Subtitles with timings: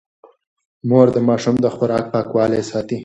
[0.89, 2.97] مور د ماشوم د خوراک پاکوالی ساتي.